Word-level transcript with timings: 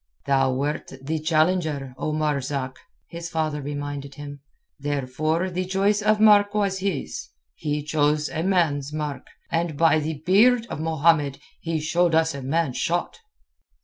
"Thou 0.25 0.51
wert 0.53 0.93
the 0.99 1.19
challenger, 1.19 1.93
O 1.95 2.11
Marzak," 2.11 2.77
his 3.05 3.29
father 3.29 3.61
reminded 3.61 4.15
him. 4.15 4.39
"Therefore 4.79 5.51
the 5.51 5.63
choice 5.65 6.01
of 6.01 6.19
mark 6.19 6.55
was 6.55 6.79
his. 6.79 7.29
He 7.53 7.83
chose 7.83 8.27
a 8.27 8.41
man's 8.41 8.91
mark, 8.91 9.27
and 9.51 9.77
by 9.77 9.99
the 9.99 10.23
beard 10.25 10.65
of 10.71 10.79
Mohammed, 10.79 11.37
he 11.59 11.79
showed 11.79 12.15
us 12.15 12.33
a 12.33 12.41
man's 12.41 12.77
shot." 12.77 13.19